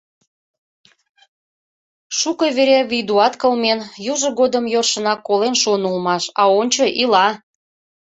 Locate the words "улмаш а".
5.89-6.43